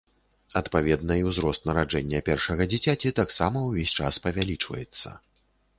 Адпаведна 0.61 1.17
і 1.19 1.25
ўзрост 1.27 1.67
нараджэння 1.71 2.23
першага 2.31 2.69
дзіцяці 2.73 3.15
таксама 3.23 3.57
ўвесь 3.69 3.95
час 4.03 4.13
павялічваецца. 4.27 5.09